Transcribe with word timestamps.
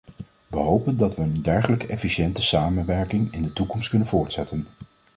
We 0.47 0.57
hopen 0.57 0.97
dat 0.97 1.15
we 1.15 1.21
een 1.21 1.41
dergelijke 1.41 1.87
efficiënte 1.87 2.41
samenwerking 2.41 3.33
in 3.33 3.43
de 3.43 3.53
toekomst 3.53 3.89
kunnen 3.89 4.07
voortzetten. 4.07 4.67